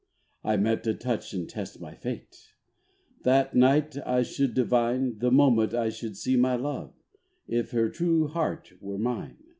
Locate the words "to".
0.85-0.95